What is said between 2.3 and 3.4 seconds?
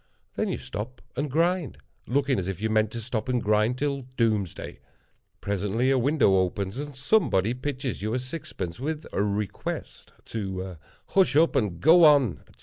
as if you meant to stop and